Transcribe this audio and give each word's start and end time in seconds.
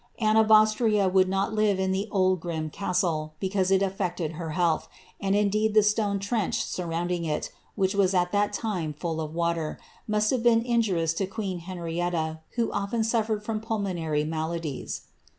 Anne 0.17 0.35
of 0.35 0.51
Austria 0.51 1.07
would 1.07 1.29
not 1.29 1.53
live 1.53 1.79
in 1.79 1.91
the 1.91 2.07
old 2.09 2.39
grim 2.39 2.71
castle, 2.71 3.35
because 3.39 3.69
it 3.69 3.83
afiected 3.83 4.33
her 4.33 4.49
health; 4.57 4.87
and 5.19 5.35
indeed 5.35 5.75
the 5.75 5.83
stone 5.83 6.17
trench 6.17 6.63
surrountling 6.65 7.27
it, 7.27 7.51
which 7.75 7.93
was 7.93 8.15
at 8.15 8.31
that 8.31 8.51
time 8.51 8.93
full 8.93 9.21
of 9.21 9.35
water, 9.35 9.77
must 10.07 10.31
have 10.31 10.41
been 10.41 10.63
injurious 10.63 11.13
to 11.13 11.27
queen 11.27 11.59
Henrietta, 11.59 12.39
who 12.55 12.71
often 12.71 13.01
suflercd 13.01 13.43
from 13.43 13.61
pulmonary 13.61 14.23
ma 14.23 14.47
ladies. 14.47 15.01